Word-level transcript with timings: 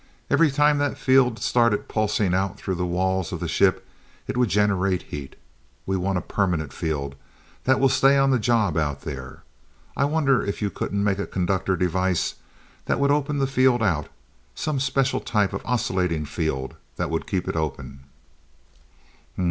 Every 0.31 0.49
time 0.49 0.79
that 0.79 0.97
field 0.97 1.37
started 1.37 1.87
pulsing 1.87 2.33
out 2.33 2.57
through 2.57 2.73
the 2.73 2.87
walls 2.87 3.31
of 3.31 3.39
the 3.39 3.47
ship 3.47 3.85
it 4.25 4.35
would 4.35 4.49
generate 4.49 5.03
heat. 5.03 5.35
We 5.85 5.95
want 5.95 6.17
a 6.17 6.21
permanent 6.21 6.73
field 6.73 7.13
that 7.65 7.79
will 7.79 7.87
stay 7.87 8.17
on 8.17 8.31
the 8.31 8.39
job 8.39 8.77
out 8.77 9.01
there. 9.01 9.43
I 9.95 10.05
wonder 10.05 10.43
if 10.43 10.59
you 10.59 10.71
couldn't 10.71 11.03
make 11.03 11.19
a 11.19 11.27
conductor 11.27 11.75
device 11.77 12.33
that 12.85 12.99
would 12.99 13.11
open 13.11 13.37
that 13.37 13.45
field 13.45 13.83
out 13.83 14.09
some 14.55 14.79
special 14.79 15.19
type 15.19 15.53
of 15.53 15.61
oscillating 15.65 16.25
field 16.25 16.77
that 16.95 17.11
would 17.11 17.27
keep 17.27 17.47
it 17.47 17.55
open." 17.55 17.99